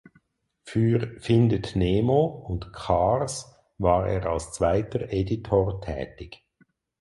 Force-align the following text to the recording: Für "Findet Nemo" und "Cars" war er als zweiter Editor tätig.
Für 0.63 1.19
"Findet 1.19 1.75
Nemo" 1.75 2.25
und 2.25 2.73
"Cars" 2.73 3.55
war 3.77 4.09
er 4.09 4.25
als 4.31 4.51
zweiter 4.51 5.01
Editor 5.13 5.79
tätig. 5.79 6.43